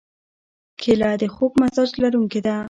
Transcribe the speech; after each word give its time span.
کېله 0.79 1.09
د 1.21 1.23
خوږ 1.33 1.53
مزاج 1.61 1.89
لرونکې 2.03 2.39
ده. 2.45 2.55